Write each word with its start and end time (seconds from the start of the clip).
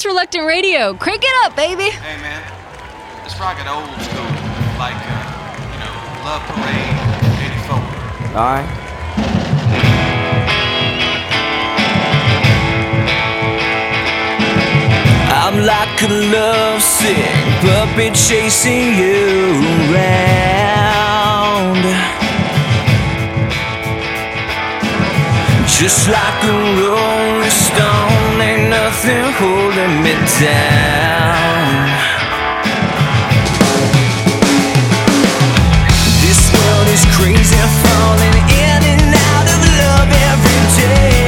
It's 0.00 0.06
Reluctant 0.06 0.46
Radio. 0.46 0.94
Crank 0.94 1.22
it 1.22 1.44
up, 1.44 1.54
baby. 1.54 1.90
Hey, 1.90 2.16
man. 2.22 2.40
Let's 3.20 3.38
rock 3.38 3.60
it 3.60 3.68
old 3.68 3.84
school. 4.00 4.24
Like, 4.80 4.96
uh, 4.96 5.12
you 5.60 5.76
know, 5.76 5.92
Love 6.24 6.40
Parade 6.48 6.96
84. 7.68 7.76
All 8.32 8.48
right. 8.48 8.64
I'm 15.36 15.56
like 15.68 16.00
a 16.00 16.08
lovesick 16.32 17.36
puppet 17.60 18.14
chasing 18.14 18.96
you 18.96 19.60
around. 19.92 21.84
Just 25.68 26.08
like 26.08 26.44
a 26.44 26.56
rolling 26.80 27.50
stone 27.50 28.09
nothing 28.90 29.32
holding 29.38 30.02
me 30.02 30.14
down. 30.40 31.86
This 36.24 36.40
world 36.52 36.88
is 36.88 37.04
crazy, 37.14 37.60
falling 37.84 38.36
in 38.66 38.80
and 38.92 39.14
out 39.30 39.46
of 39.54 39.60
love 39.78 40.10
every 40.30 40.62
day. 40.82 41.19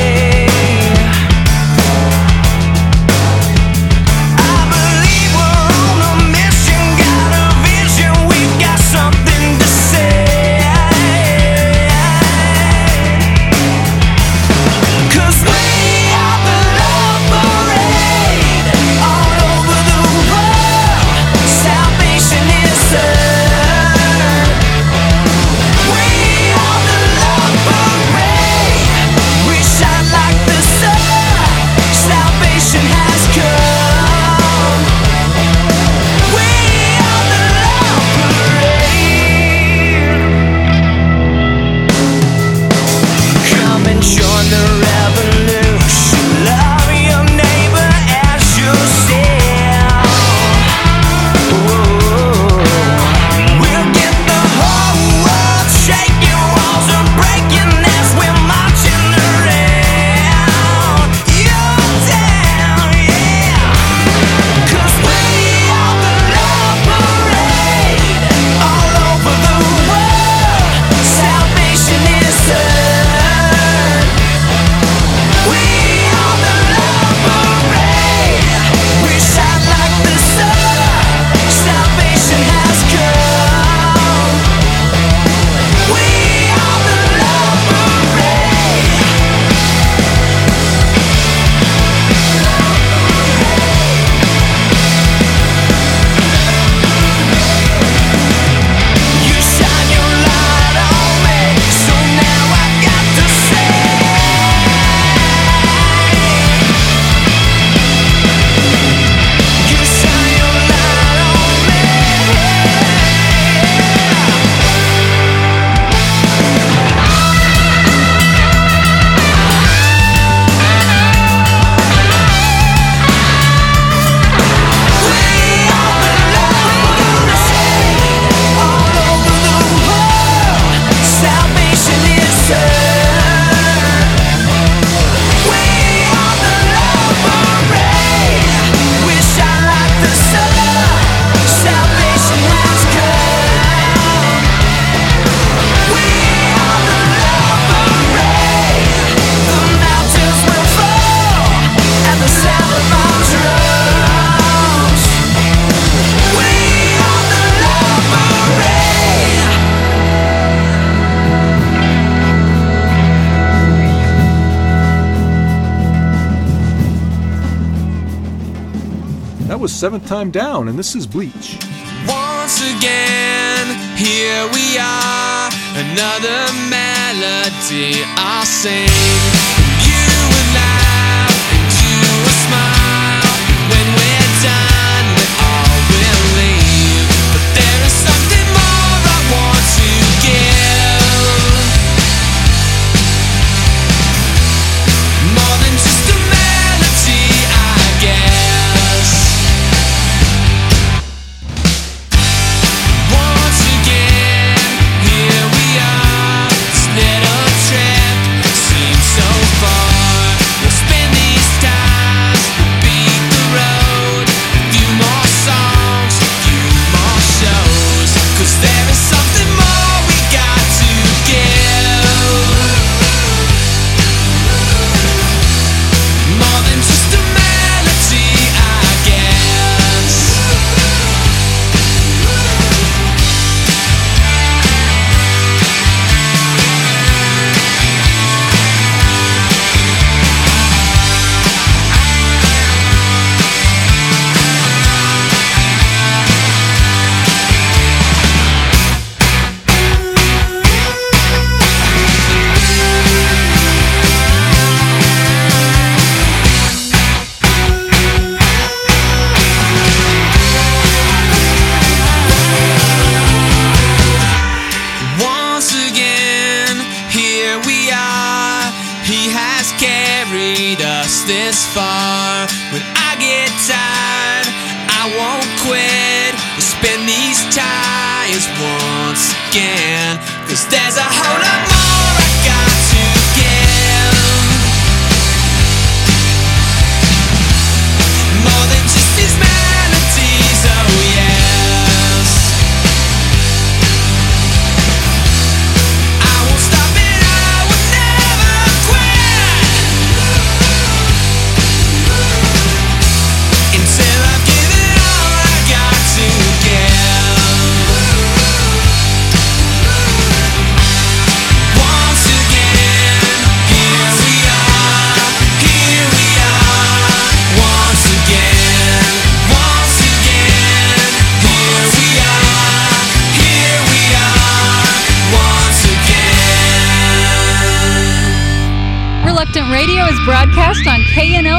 seventh 169.82 170.06
time 170.06 170.30
down, 170.30 170.68
and 170.68 170.78
this 170.78 170.94
is 170.94 171.08
Bleach. 171.08 171.58
Once 172.06 172.60
again, 172.60 173.66
here 173.96 174.46
we 174.54 174.78
are, 174.78 175.50
another 175.74 176.52
melody 176.70 178.04
I 178.16 178.44
sing. 178.44 179.71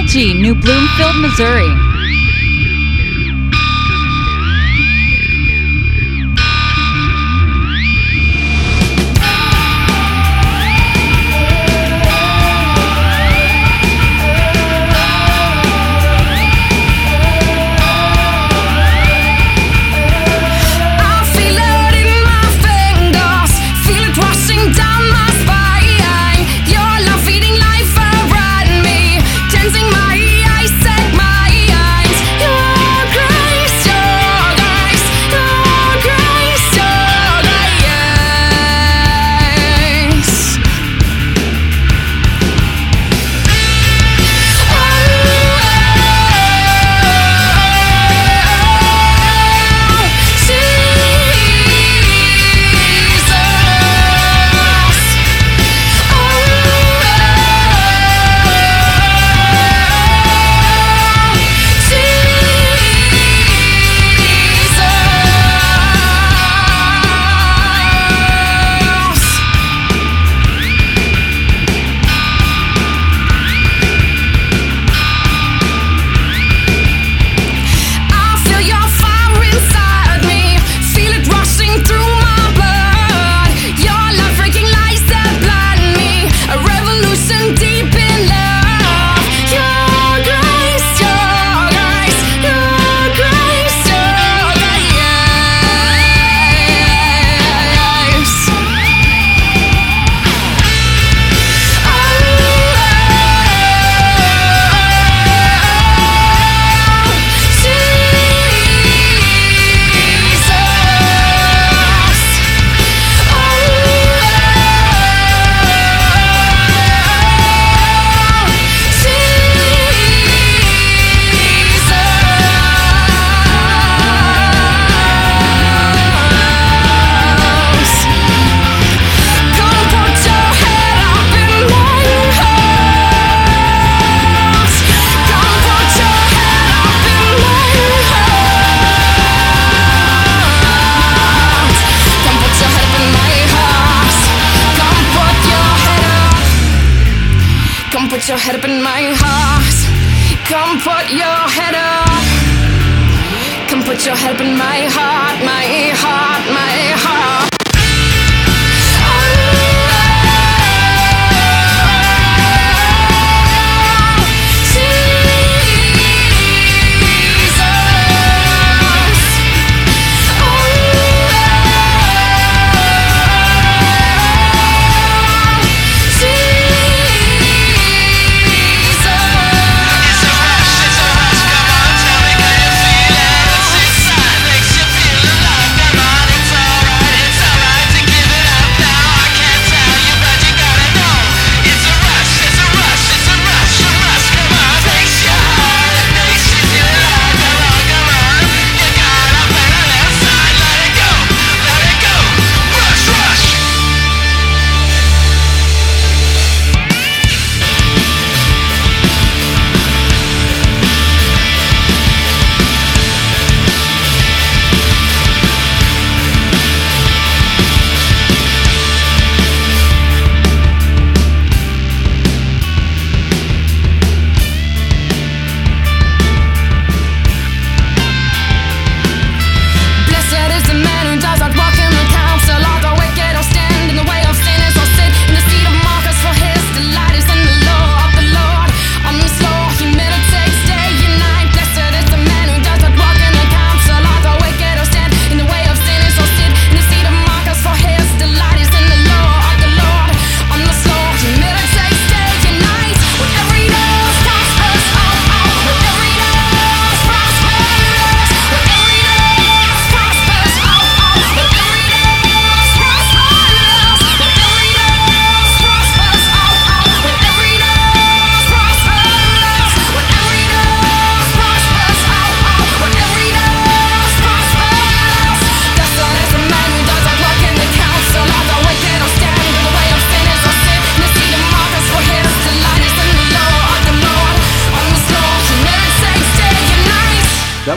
KNLG, 0.04 0.36
New 0.42 0.54
Bloomfield, 0.54 1.16
Missouri. 1.22 1.93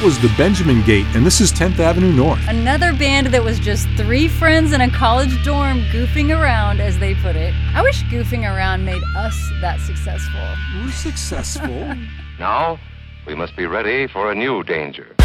Was 0.06 0.20
the 0.20 0.32
Benjamin 0.38 0.84
Gate, 0.84 1.04
and 1.16 1.26
this 1.26 1.40
is 1.40 1.50
10th 1.52 1.80
Avenue 1.80 2.12
North. 2.12 2.38
Another 2.46 2.92
band 2.92 3.26
that 3.26 3.42
was 3.42 3.58
just 3.58 3.88
three 3.96 4.28
friends 4.28 4.70
in 4.70 4.80
a 4.80 4.88
college 4.88 5.42
dorm 5.42 5.80
goofing 5.90 6.30
around, 6.30 6.80
as 6.80 6.96
they 7.00 7.16
put 7.16 7.34
it. 7.34 7.52
I 7.74 7.82
wish 7.82 8.04
goofing 8.04 8.44
around 8.44 8.84
made 8.84 9.02
us 9.16 9.36
that 9.60 9.80
successful. 9.80 10.46
We're 10.76 10.92
successful. 10.92 11.96
Now, 12.38 12.78
we 13.26 13.34
must 13.34 13.56
be 13.56 13.66
ready 13.66 14.06
for 14.06 14.30
a 14.30 14.34
new 14.34 14.62
danger. 14.62 15.16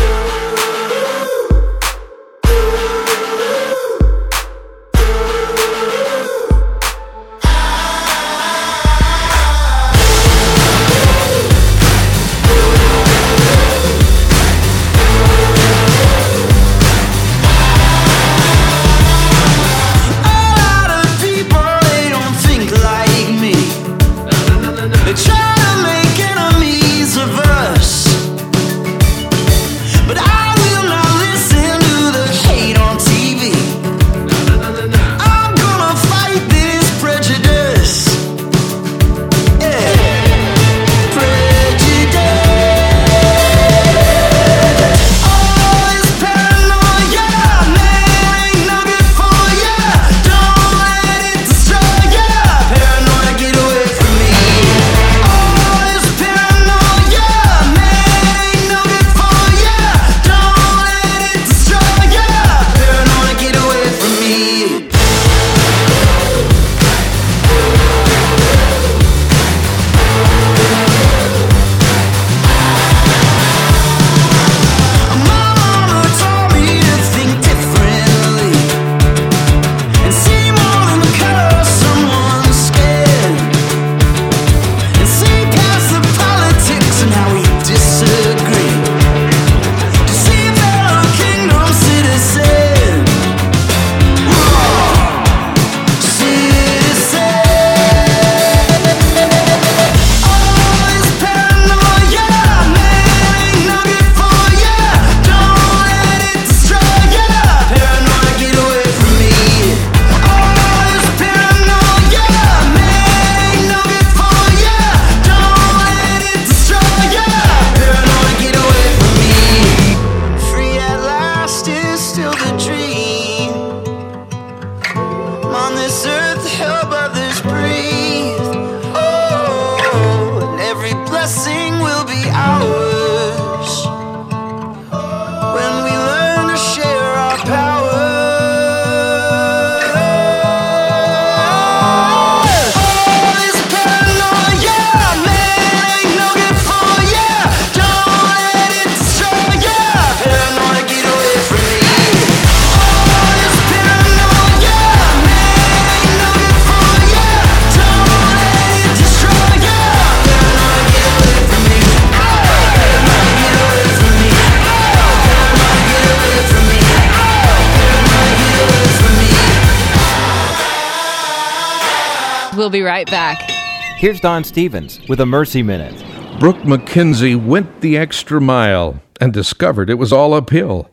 We'll 172.61 172.69
be 172.69 172.83
right 172.83 173.09
back. 173.09 173.49
Here's 173.97 174.19
Don 174.19 174.43
Stephens 174.43 174.99
with 175.09 175.19
a 175.19 175.25
Mercy 175.25 175.63
Minute. 175.63 175.95
Brooke 176.39 176.57
McKenzie 176.57 177.35
went 177.35 177.81
the 177.81 177.97
extra 177.97 178.39
mile 178.39 179.01
and 179.19 179.33
discovered 179.33 179.89
it 179.89 179.95
was 179.95 180.13
all 180.13 180.35
uphill. 180.35 180.87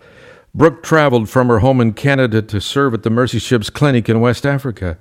Brooke 0.55 0.83
traveled 0.83 1.29
from 1.29 1.49
her 1.49 1.59
home 1.59 1.83
in 1.83 1.93
Canada 1.93 2.41
to 2.41 2.59
serve 2.59 2.95
at 2.95 3.03
the 3.03 3.11
Mercy 3.11 3.39
Ships 3.39 3.69
Clinic 3.69 4.09
in 4.09 4.23
West 4.23 4.47
Africa. 4.47 4.97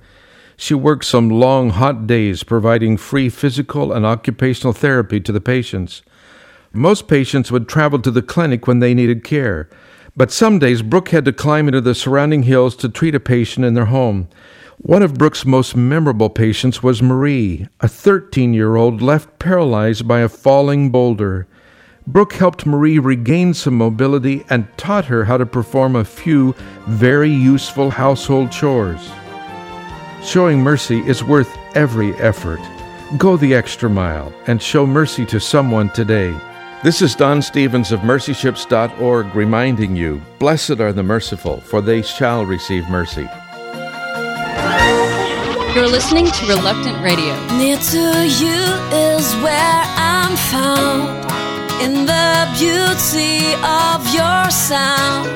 She 0.58 0.74
worked 0.74 1.06
some 1.06 1.30
long, 1.30 1.70
hot 1.70 2.06
days 2.06 2.42
providing 2.42 2.98
free 2.98 3.30
physical 3.30 3.90
and 3.90 4.04
occupational 4.04 4.74
therapy 4.74 5.20
to 5.20 5.32
the 5.32 5.40
patients. 5.40 6.02
Most 6.74 7.08
patients 7.08 7.50
would 7.50 7.66
travel 7.66 7.98
to 8.00 8.10
the 8.10 8.20
clinic 8.20 8.66
when 8.66 8.80
they 8.80 8.92
needed 8.92 9.24
care, 9.24 9.70
but 10.14 10.30
some 10.30 10.58
days 10.58 10.82
Brooke 10.82 11.08
had 11.08 11.24
to 11.24 11.32
climb 11.32 11.66
into 11.66 11.80
the 11.80 11.94
surrounding 11.94 12.42
hills 12.42 12.76
to 12.76 12.90
treat 12.90 13.14
a 13.14 13.20
patient 13.20 13.64
in 13.64 13.72
their 13.72 13.86
home. 13.86 14.28
One 14.82 15.02
of 15.02 15.14
Brooke's 15.14 15.44
most 15.44 15.74
memorable 15.74 16.30
patients 16.30 16.84
was 16.84 17.02
Marie, 17.02 17.66
a 17.80 17.88
13 17.88 18.54
year 18.54 18.76
old 18.76 19.02
left 19.02 19.40
paralyzed 19.40 20.06
by 20.06 20.20
a 20.20 20.28
falling 20.28 20.90
boulder. 20.90 21.48
Brooke 22.06 22.34
helped 22.34 22.64
Marie 22.64 23.00
regain 23.00 23.54
some 23.54 23.74
mobility 23.74 24.44
and 24.48 24.68
taught 24.76 25.06
her 25.06 25.24
how 25.24 25.36
to 25.36 25.44
perform 25.44 25.96
a 25.96 26.04
few 26.04 26.54
very 26.86 27.28
useful 27.28 27.90
household 27.90 28.52
chores. 28.52 29.10
Showing 30.22 30.60
mercy 30.60 31.00
is 31.00 31.24
worth 31.24 31.52
every 31.74 32.14
effort. 32.14 32.60
Go 33.18 33.36
the 33.36 33.54
extra 33.54 33.90
mile 33.90 34.32
and 34.46 34.62
show 34.62 34.86
mercy 34.86 35.26
to 35.26 35.40
someone 35.40 35.90
today. 35.90 36.32
This 36.84 37.02
is 37.02 37.16
Don 37.16 37.42
Stephens 37.42 37.90
of 37.90 38.00
mercyships.org 38.00 39.34
reminding 39.34 39.96
you 39.96 40.22
Blessed 40.38 40.78
are 40.78 40.92
the 40.92 41.02
merciful, 41.02 41.60
for 41.62 41.80
they 41.80 42.00
shall 42.00 42.46
receive 42.46 42.88
mercy. 42.88 43.28
You're 45.78 45.86
listening 45.86 46.26
to 46.26 46.46
Reluctant 46.46 47.00
Radio. 47.04 47.34
Near 47.56 47.76
to 47.76 48.26
you 48.26 48.62
is 48.90 49.32
where 49.36 49.82
I'm 49.94 50.34
found 50.50 51.06
in 51.80 52.04
the 52.04 52.48
beauty 52.58 53.54
of 53.62 54.02
your 54.12 54.50
sound. 54.50 55.30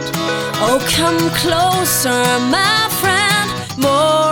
Oh, 0.58 0.82
come 0.98 1.30
closer, 1.42 2.24
my 2.50 2.88
friend. 2.98 3.78
More 3.78 4.31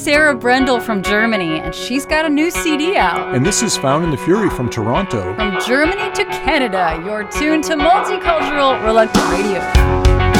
Sarah 0.00 0.34
Brendel 0.34 0.80
from 0.80 1.02
Germany, 1.02 1.60
and 1.60 1.74
she's 1.74 2.06
got 2.06 2.24
a 2.24 2.28
new 2.30 2.50
CD 2.50 2.96
out. 2.96 3.34
And 3.34 3.44
this 3.44 3.62
is 3.62 3.76
Found 3.76 4.02
in 4.02 4.10
the 4.10 4.16
Fury 4.16 4.48
from 4.48 4.70
Toronto. 4.70 5.34
From 5.34 5.60
Germany 5.60 6.10
to 6.14 6.24
Canada, 6.24 7.02
you're 7.04 7.24
tuned 7.24 7.64
to 7.64 7.74
Multicultural 7.74 8.82
Reluctant 8.82 9.28
Radio. 9.28 10.39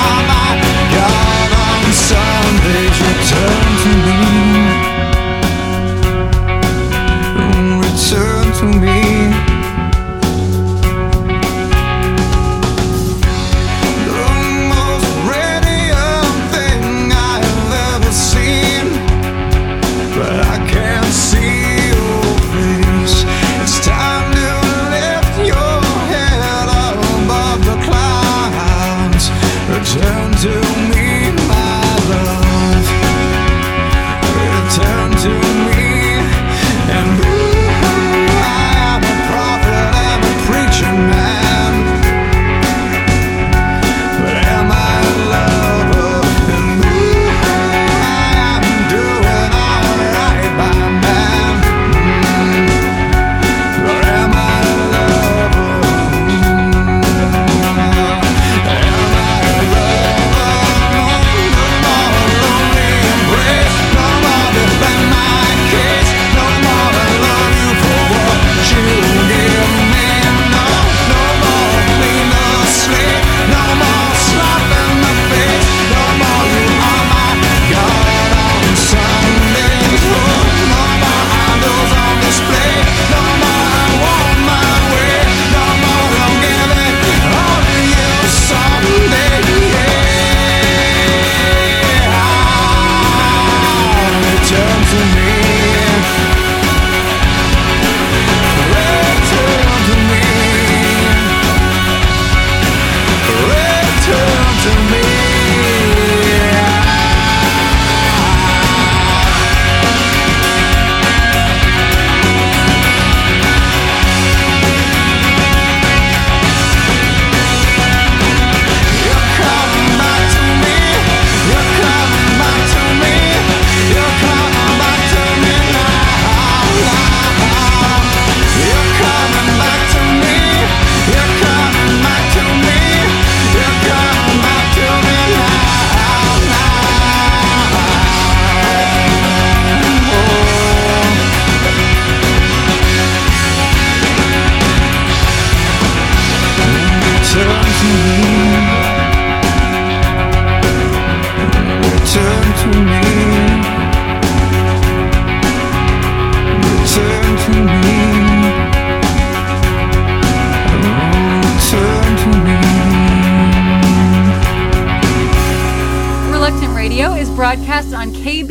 I'm 0.00 0.30
out. 0.30 0.37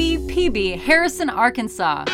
WPB 0.07 0.79
Harrison, 0.79 1.29
Arkansas. 1.29 2.05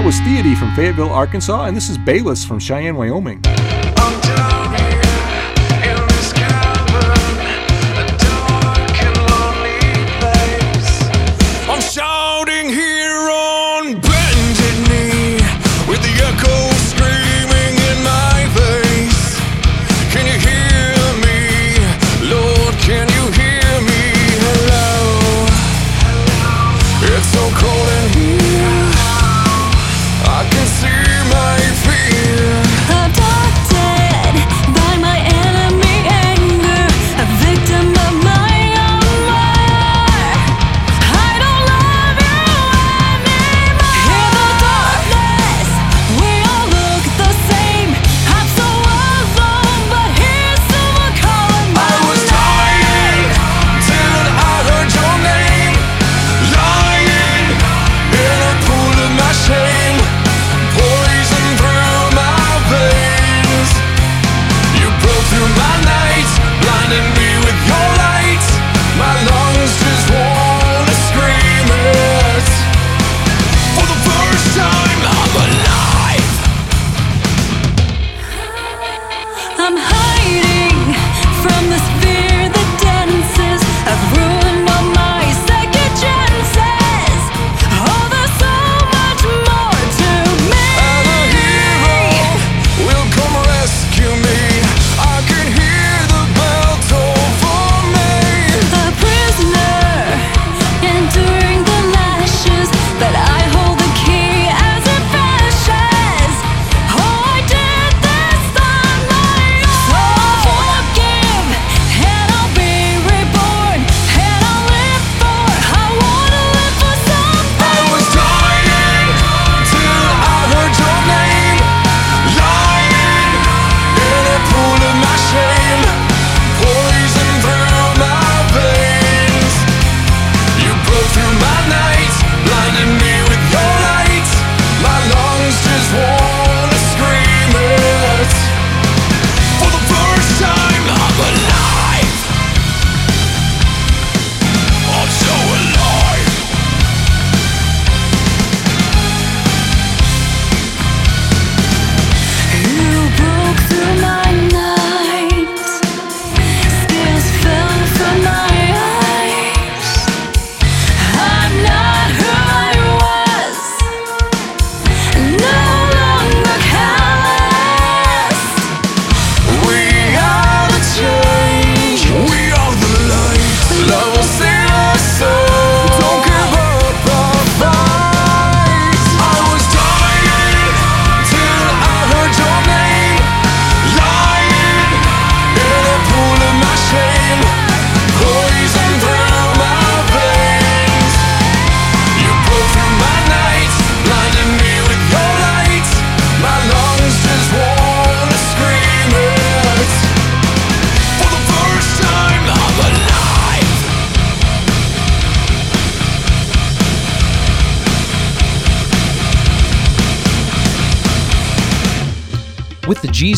That 0.00 0.06
was 0.06 0.18
Theody 0.20 0.56
from 0.56 0.74
Fayetteville, 0.74 1.10
Arkansas, 1.10 1.66
and 1.66 1.76
this 1.76 1.90
is 1.90 1.98
Bayless 1.98 2.42
from 2.42 2.58
Cheyenne, 2.58 2.96
Wyoming. 2.96 3.42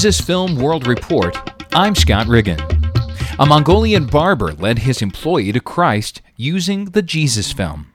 Jesus 0.02 0.20
Film 0.20 0.56
World 0.56 0.88
Report, 0.88 1.36
I'm 1.72 1.94
Scott 1.94 2.26
Riggin. 2.26 2.58
A 3.38 3.46
Mongolian 3.46 4.06
barber 4.06 4.52
led 4.52 4.80
his 4.80 5.00
employee 5.00 5.52
to 5.52 5.60
Christ 5.60 6.20
using 6.34 6.86
the 6.86 7.02
Jesus 7.02 7.52
film. 7.52 7.86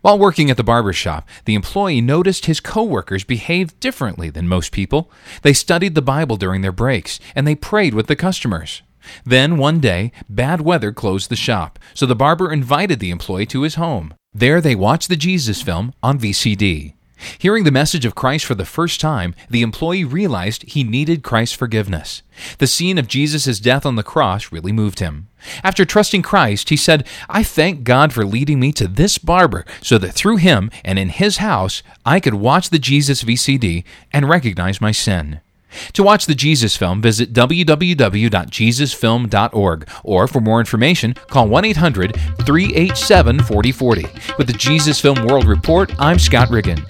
While 0.00 0.18
working 0.18 0.50
at 0.50 0.56
the 0.56 0.64
barber 0.64 0.92
shop, 0.92 1.28
the 1.44 1.54
employee 1.54 2.00
noticed 2.00 2.46
his 2.46 2.58
coworkers 2.58 3.22
behaved 3.22 3.78
differently 3.78 4.28
than 4.28 4.48
most 4.48 4.72
people. 4.72 5.08
They 5.42 5.52
studied 5.52 5.94
the 5.94 6.02
Bible 6.02 6.36
during 6.36 6.62
their 6.62 6.72
breaks, 6.72 7.20
and 7.36 7.46
they 7.46 7.54
prayed 7.54 7.94
with 7.94 8.08
the 8.08 8.16
customers. 8.16 8.82
Then, 9.24 9.56
one 9.56 9.78
day, 9.78 10.10
bad 10.28 10.62
weather 10.62 10.90
closed 10.90 11.30
the 11.30 11.36
shop, 11.36 11.78
so 11.94 12.06
the 12.06 12.16
barber 12.16 12.52
invited 12.52 12.98
the 12.98 13.12
employee 13.12 13.46
to 13.46 13.62
his 13.62 13.76
home. 13.76 14.14
There, 14.34 14.60
they 14.60 14.74
watched 14.74 15.08
the 15.08 15.14
Jesus 15.14 15.62
film 15.62 15.94
on 16.02 16.18
VCD. 16.18 16.95
Hearing 17.38 17.64
the 17.64 17.70
message 17.70 18.04
of 18.04 18.14
Christ 18.14 18.44
for 18.44 18.54
the 18.54 18.64
first 18.64 19.00
time, 19.00 19.34
the 19.48 19.62
employee 19.62 20.04
realized 20.04 20.64
he 20.64 20.84
needed 20.84 21.22
Christ's 21.22 21.56
forgiveness. 21.56 22.22
The 22.58 22.66
scene 22.66 22.98
of 22.98 23.08
Jesus' 23.08 23.58
death 23.58 23.86
on 23.86 23.96
the 23.96 24.02
cross 24.02 24.52
really 24.52 24.72
moved 24.72 25.00
him. 25.00 25.28
After 25.62 25.84
trusting 25.84 26.22
Christ, 26.22 26.68
he 26.68 26.76
said, 26.76 27.06
I 27.28 27.42
thank 27.42 27.84
God 27.84 28.12
for 28.12 28.24
leading 28.24 28.60
me 28.60 28.72
to 28.72 28.88
this 28.88 29.18
barber 29.18 29.64
so 29.80 29.98
that 29.98 30.12
through 30.12 30.36
him 30.36 30.70
and 30.84 30.98
in 30.98 31.08
his 31.08 31.38
house 31.38 31.82
I 32.04 32.20
could 32.20 32.34
watch 32.34 32.70
the 32.70 32.78
Jesus 32.78 33.24
VCD 33.24 33.84
and 34.12 34.28
recognize 34.28 34.80
my 34.80 34.92
sin. 34.92 35.40
To 35.92 36.02
watch 36.02 36.26
the 36.26 36.34
Jesus 36.34 36.76
film, 36.76 37.00
visit 37.02 37.32
www.jesusfilm.org 37.32 39.88
or 40.04 40.26
for 40.26 40.40
more 40.40 40.58
information, 40.60 41.14
call 41.14 41.48
1 41.48 41.64
800 41.66 42.16
387 42.44 43.38
4040. 43.40 44.06
With 44.38 44.46
the 44.46 44.54
Jesus 44.54 45.00
Film 45.00 45.26
World 45.26 45.46
Report, 45.46 45.92
I'm 45.98 46.18
Scott 46.18 46.48
Riggin. 46.50 46.84